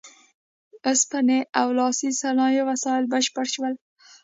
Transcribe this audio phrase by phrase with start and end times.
[0.89, 3.73] اوسپنې او لاسي صنایعو وسایل بشپړ شول.